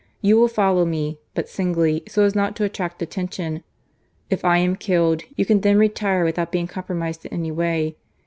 [0.23, 3.61] You will follow me, but singly, so as not to attract attention.
[4.31, 7.97] If I am killed, you can then retire with out being compromised in any way.